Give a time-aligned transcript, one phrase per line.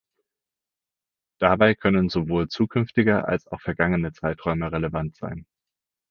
[1.39, 5.45] Dabei können sowohl zukünftige als auch vergangene Zeiträume relevant sein.